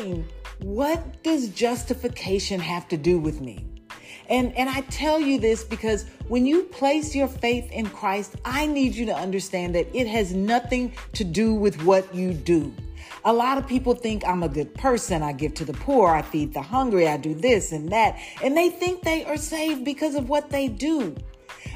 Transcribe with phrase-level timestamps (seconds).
[0.00, 0.28] thinking,
[0.62, 3.66] what does justification have to do with me?
[4.28, 8.66] And, and I tell you this because when you place your faith in Christ, I
[8.66, 12.72] need you to understand that it has nothing to do with what you do.
[13.24, 15.22] A lot of people think I'm a good person.
[15.22, 16.14] I give to the poor.
[16.14, 17.08] I feed the hungry.
[17.08, 18.18] I do this and that.
[18.42, 21.16] And they think they are saved because of what they do.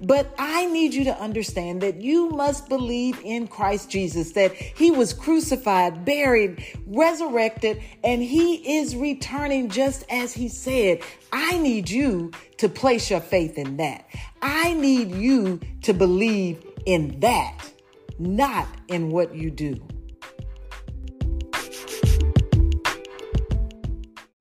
[0.00, 4.90] But I need you to understand that you must believe in Christ Jesus, that he
[4.90, 11.00] was crucified, buried, resurrected, and he is returning just as he said.
[11.32, 14.06] I need you to place your faith in that.
[14.40, 17.58] I need you to believe in that,
[18.18, 19.84] not in what you do.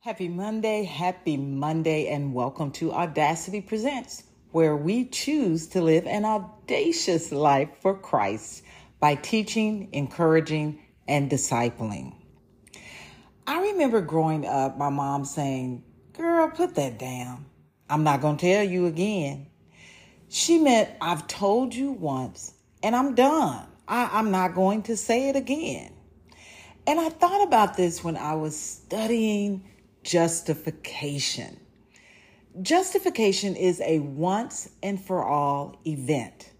[0.00, 6.24] Happy Monday, happy Monday, and welcome to Audacity Presents where we choose to live an
[6.24, 8.62] audacious life for Christ
[9.00, 12.14] by teaching, encouraging, and discipling.
[13.48, 15.82] I remember growing up, my mom saying,
[16.12, 17.46] Girl, put that down.
[17.90, 19.48] I'm not going to tell you again.
[20.28, 23.66] She meant, I've told you once and I'm done.
[23.88, 25.92] I, am not going to say it again.
[26.86, 29.64] And I thought about this when I was studying
[30.04, 31.58] justification.
[32.62, 36.50] Justification is a once and for all event.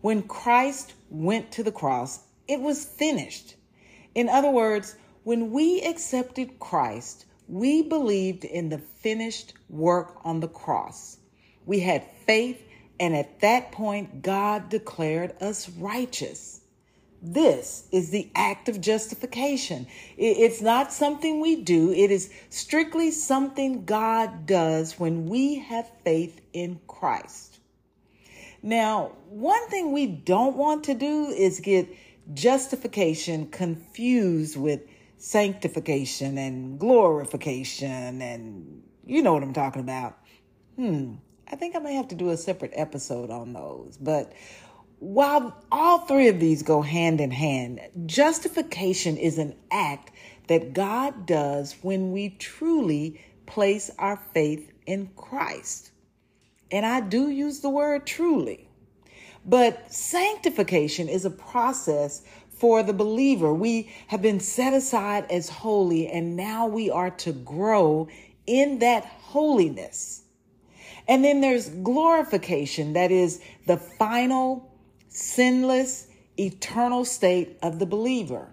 [0.00, 3.56] When Christ went to the cross, it was finished.
[4.14, 10.48] In other words, when we accepted Christ, we believed in the finished work on the
[10.48, 11.18] cross.
[11.64, 12.62] We had faith,
[13.00, 16.60] and at that point, God declared us righteous.
[17.22, 19.86] This is the act of justification.
[20.16, 26.40] It's not something we do, it is strictly something God does when we have faith
[26.52, 27.58] in Christ.
[28.62, 31.88] Now, one thing we don't want to do is get
[32.34, 34.80] justification confused with
[35.18, 40.18] sanctification and glorification, and you know what I'm talking about.
[40.76, 41.14] Hmm,
[41.50, 44.32] I think I may have to do a separate episode on those, but
[44.98, 50.10] while all three of these go hand in hand, justification is an act
[50.48, 55.90] that God does when we truly place our faith in Christ.
[56.70, 58.68] And I do use the word truly.
[59.44, 63.52] But sanctification is a process for the believer.
[63.52, 68.08] We have been set aside as holy, and now we are to grow
[68.46, 70.22] in that holiness.
[71.06, 74.72] And then there's glorification, that is the final
[75.16, 78.48] sinless, eternal state of the believer.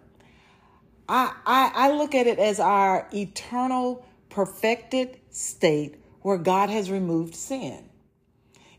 [1.10, 7.36] I, I, I look at it as our eternal, perfected state where God has removed
[7.36, 7.84] sin.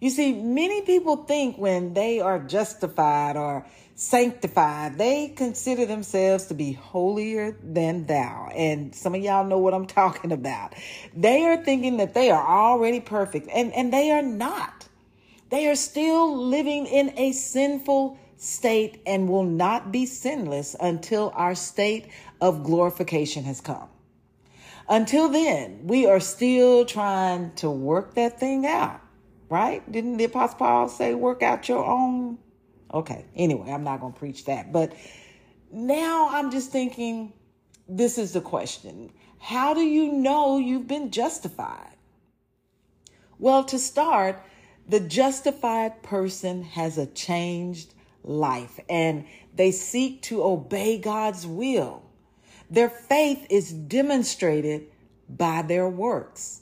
[0.01, 6.55] You see, many people think when they are justified or sanctified, they consider themselves to
[6.55, 8.51] be holier than thou.
[8.55, 10.75] And some of y'all know what I'm talking about.
[11.15, 14.89] They are thinking that they are already perfect, and, and they are not.
[15.51, 21.55] They are still living in a sinful state and will not be sinless until our
[21.55, 22.09] state
[22.41, 23.89] of glorification has come.
[24.89, 29.01] Until then, we are still trying to work that thing out,
[29.49, 29.91] right?
[29.91, 32.39] Didn't the Apostle Paul say, work out your own?
[32.93, 34.73] Okay, anyway, I'm not going to preach that.
[34.73, 34.93] But
[35.73, 37.33] now I'm just thinking
[37.89, 41.97] this is the question How do you know you've been justified?
[43.39, 44.43] Well, to start,
[44.89, 52.03] the justified person has a changed life and they seek to obey God's will.
[52.71, 54.87] Their faith is demonstrated
[55.29, 56.61] by their works.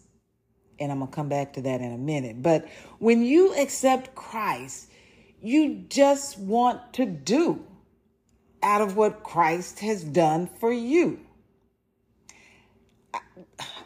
[0.79, 2.43] And I'm going to come back to that in a minute.
[2.43, 2.69] But
[2.99, 4.91] when you accept Christ,
[5.41, 7.65] you just want to do
[8.63, 11.21] out of what Christ has done for you.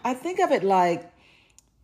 [0.04, 1.10] I think of it like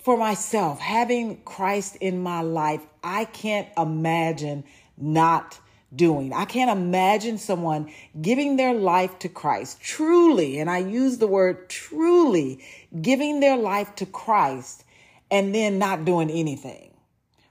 [0.03, 4.65] for myself, having Christ in my life, I can't imagine
[4.97, 5.59] not
[5.95, 6.33] doing.
[6.33, 11.69] I can't imagine someone giving their life to Christ, truly, and I use the word
[11.69, 12.65] truly,
[13.01, 14.85] giving their life to Christ
[15.31, 16.91] and then not doing anything.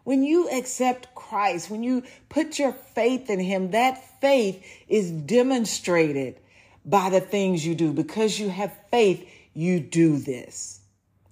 [0.04, 6.40] When you accept Christ, when you put your faith in Him, that faith is demonstrated
[6.84, 7.94] by the things you do.
[7.94, 10.81] Because you have faith, you do this.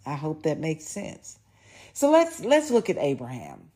[0.05, 1.39] I hope that makes sense.
[1.93, 3.69] So let's let's look at Abraham.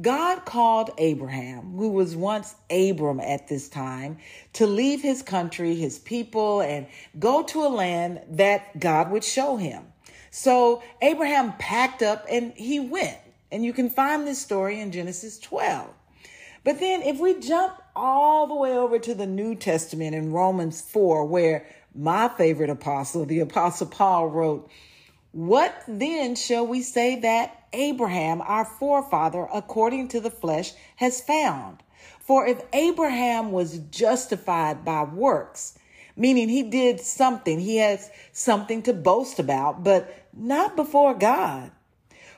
[0.00, 4.18] God called Abraham, who was once Abram at this time,
[4.54, 6.86] to leave his country, his people, and
[7.18, 9.84] go to a land that God would show him.
[10.30, 13.18] So Abraham packed up and he went.
[13.50, 15.90] And you can find this story in Genesis 12.
[16.64, 20.80] But then if we jump all the way over to the New Testament in Romans
[20.80, 24.70] 4, where my favorite apostle, the apostle Paul, wrote,
[25.32, 31.82] What then shall we say that Abraham, our forefather, according to the flesh, has found?
[32.20, 35.78] For if Abraham was justified by works,
[36.16, 41.70] meaning he did something, he has something to boast about, but not before God.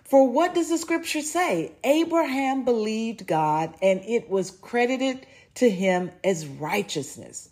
[0.05, 1.73] For what does the scripture say?
[1.83, 5.27] Abraham believed God and it was credited
[5.57, 7.49] to him as righteousness.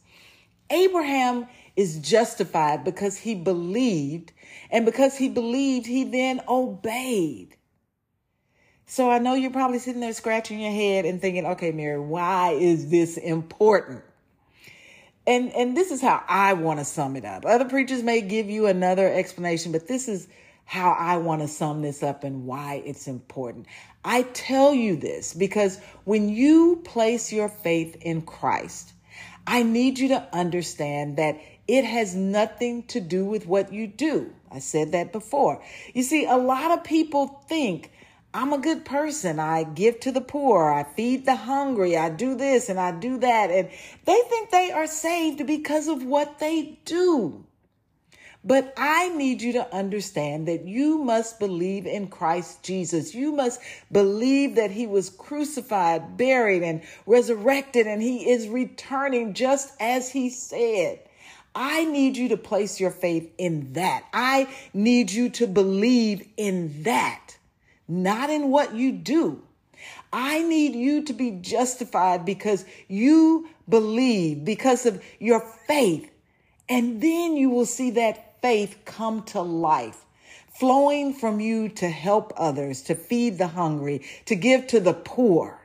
[0.70, 4.32] Abraham is justified because he believed,
[4.70, 7.56] and because he believed, he then obeyed.
[8.86, 12.50] So I know you're probably sitting there scratching your head and thinking, okay, Mary, why
[12.52, 14.02] is this important?
[15.26, 17.46] And and this is how I want to sum it up.
[17.46, 20.28] Other preachers may give you another explanation, but this is
[20.64, 23.66] how I want to sum this up and why it's important.
[24.04, 28.92] I tell you this because when you place your faith in Christ,
[29.46, 34.32] I need you to understand that it has nothing to do with what you do.
[34.50, 35.62] I said that before.
[35.94, 37.90] You see, a lot of people think
[38.34, 39.38] I'm a good person.
[39.38, 40.70] I give to the poor.
[40.72, 41.96] I feed the hungry.
[41.96, 43.50] I do this and I do that.
[43.50, 43.68] And
[44.04, 47.44] they think they are saved because of what they do.
[48.44, 53.14] But I need you to understand that you must believe in Christ Jesus.
[53.14, 53.60] You must
[53.90, 60.28] believe that he was crucified, buried, and resurrected, and he is returning just as he
[60.28, 60.98] said.
[61.54, 64.04] I need you to place your faith in that.
[64.12, 67.36] I need you to believe in that,
[67.86, 69.42] not in what you do.
[70.12, 76.10] I need you to be justified because you believe, because of your faith.
[76.68, 80.04] And then you will see that faith come to life,
[80.58, 85.60] flowing from you to help others, to feed the hungry, to give to the poor.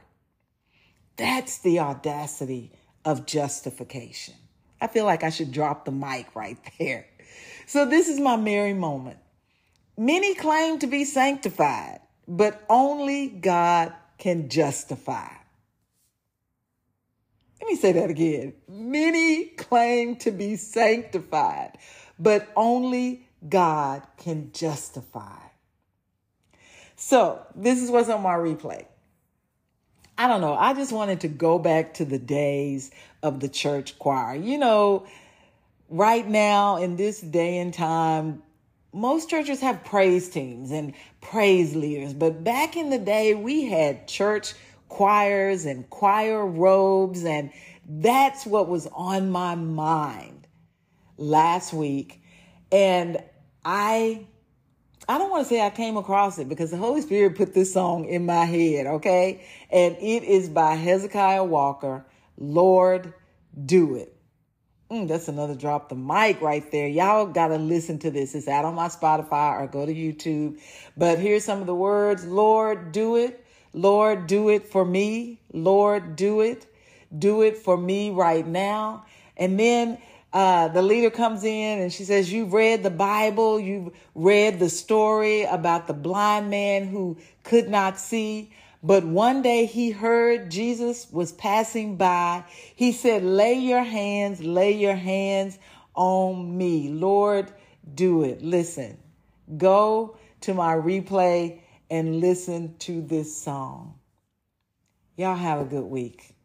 [1.18, 2.72] That's the audacity
[3.04, 4.36] of justification.
[4.80, 7.08] I feel like I should drop the mic right there.
[7.66, 9.18] So, this is my Mary moment.
[9.98, 15.28] Many claim to be sanctified, but only God can justify.
[17.60, 18.54] Let me say that again.
[18.70, 21.78] Many claim to be sanctified,
[22.20, 25.38] but only God can justify.
[26.96, 28.86] So, this is what's on my replay.
[30.18, 30.56] I don't know.
[30.56, 32.90] I just wanted to go back to the days
[33.22, 34.36] of the church choir.
[34.36, 35.06] You know,
[35.90, 38.42] right now in this day and time,
[38.94, 44.08] most churches have praise teams and praise leaders, but back in the day, we had
[44.08, 44.56] church
[44.90, 47.52] choirs and choir robes, and
[47.88, 50.47] that's what was on my mind
[51.18, 52.22] last week.
[52.72, 53.22] And
[53.66, 54.28] I
[55.10, 57.72] I don't want to say I came across it because the Holy Spirit put this
[57.72, 59.42] song in my head, okay?
[59.70, 62.06] And it is by Hezekiah Walker,
[62.38, 63.14] Lord,
[63.66, 64.14] Do It.
[64.92, 66.88] Mm, that's another drop the mic right there.
[66.88, 68.36] Y'all got to listen to this.
[68.36, 70.60] It's out on my Spotify or go to YouTube.
[70.96, 73.46] But here's some of the words Lord, do it.
[73.74, 75.42] Lord, do it for me.
[75.54, 76.66] Lord, do it.
[77.18, 79.06] Do it for me right now.
[79.36, 79.98] And then
[80.38, 84.70] uh, the leader comes in and she says, You've read the Bible, you've read the
[84.70, 88.52] story about the blind man who could not see.
[88.84, 92.44] But one day he heard Jesus was passing by.
[92.76, 95.58] He said, Lay your hands, lay your hands
[95.96, 96.90] on me.
[96.90, 97.52] Lord,
[97.96, 98.44] do it.
[98.44, 98.96] Listen,
[99.58, 103.96] go to my replay and listen to this song.
[105.16, 106.37] Y'all have a good week.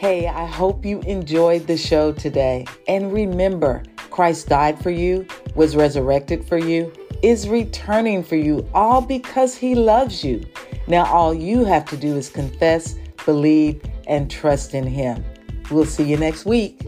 [0.00, 2.64] Hey, I hope you enjoyed the show today.
[2.88, 6.90] And remember, Christ died for you, was resurrected for you,
[7.22, 10.42] is returning for you, all because he loves you.
[10.88, 12.94] Now, all you have to do is confess,
[13.26, 15.22] believe, and trust in him.
[15.70, 16.80] We'll see you next week.